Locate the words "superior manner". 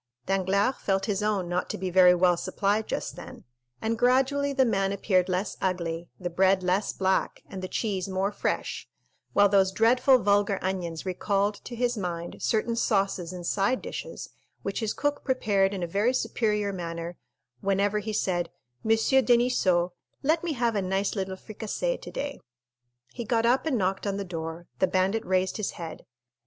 16.15-17.19